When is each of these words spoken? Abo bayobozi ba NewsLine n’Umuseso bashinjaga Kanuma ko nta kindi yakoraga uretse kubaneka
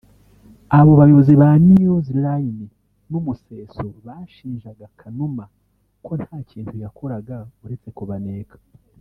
Abo 0.77 0.91
bayobozi 0.99 1.33
ba 1.41 1.49
NewsLine 1.67 2.65
n’Umuseso 3.11 3.85
bashinjaga 4.05 4.85
Kanuma 4.99 5.43
ko 6.05 6.11
nta 6.21 6.37
kindi 6.49 6.75
yakoraga 6.83 7.37
uretse 7.63 7.89
kubaneka 7.97 8.55